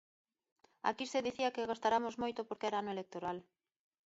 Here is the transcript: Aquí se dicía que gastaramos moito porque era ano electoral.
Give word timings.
Aquí 0.89 1.05
se 1.11 1.23
dicía 1.27 1.53
que 1.55 1.69
gastaramos 1.71 2.15
moito 2.21 2.41
porque 2.47 2.67
era 2.69 2.77
ano 2.81 2.91
electoral. 2.95 3.37